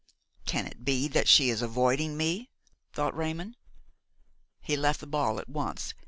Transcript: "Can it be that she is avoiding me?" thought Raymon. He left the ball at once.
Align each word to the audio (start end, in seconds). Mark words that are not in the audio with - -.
"Can 0.47 0.65
it 0.65 0.83
be 0.83 1.07
that 1.09 1.27
she 1.27 1.51
is 1.51 1.61
avoiding 1.61 2.17
me?" 2.17 2.49
thought 2.91 3.15
Raymon. 3.15 3.55
He 4.59 4.75
left 4.75 4.99
the 4.99 5.05
ball 5.05 5.37
at 5.39 5.47
once. 5.47 5.93